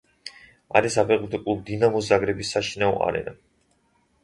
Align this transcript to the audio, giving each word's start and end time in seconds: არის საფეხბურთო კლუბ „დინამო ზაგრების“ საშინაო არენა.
არის 0.79 0.95
საფეხბურთო 0.99 1.41
კლუბ 1.43 1.61
„დინამო 1.69 2.03
ზაგრების“ 2.09 2.55
საშინაო 2.57 2.99
არენა. 3.11 3.37